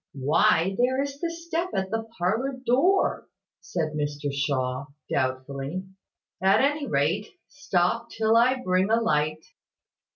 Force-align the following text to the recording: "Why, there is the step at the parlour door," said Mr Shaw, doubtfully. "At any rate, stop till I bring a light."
"Why, 0.17 0.73
there 0.79 0.99
is 1.03 1.19
the 1.21 1.29
step 1.29 1.69
at 1.75 1.91
the 1.91 2.07
parlour 2.17 2.53
door," 2.65 3.27
said 3.59 3.91
Mr 3.93 4.29
Shaw, 4.33 4.87
doubtfully. 5.11 5.83
"At 6.41 6.59
any 6.61 6.87
rate, 6.87 7.27
stop 7.49 8.09
till 8.09 8.35
I 8.35 8.63
bring 8.63 8.89
a 8.89 8.99
light." 8.99 9.45